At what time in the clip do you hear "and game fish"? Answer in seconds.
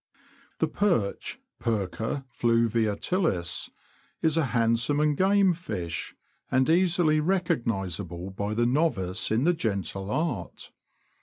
4.99-6.15